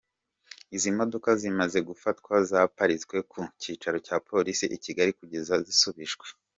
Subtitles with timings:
[0.75, 6.25] Izi modoka zimaze gufatwa zaparitswe ku Cyicaro cya Polisi i Kigali kugeza zisubijwe.